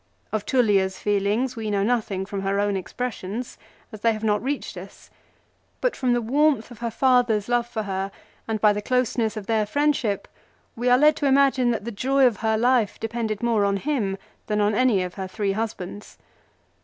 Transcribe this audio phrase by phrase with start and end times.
[0.31, 3.59] Of Tullia's i'eelings we know nothing from her own expressions,
[3.91, 5.11] as they have not reached us;
[5.79, 8.11] but from the warmth of her father's love for her,
[8.47, 10.27] and by the closeness of their friendship
[10.75, 14.17] we are led to imagine that the joy of her life depended more on him
[14.47, 16.17] than on any of her three husbands.